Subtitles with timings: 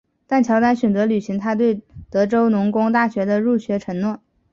[0.25, 4.19] 但乔丹选择履行他对德州农工大学的入学承诺。